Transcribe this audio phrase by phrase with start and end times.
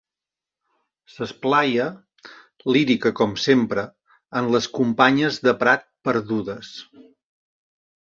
[1.15, 1.85] S'esplaia,
[2.77, 3.85] lírica com sempre,
[4.43, 6.77] en les companyes de prat perdudes.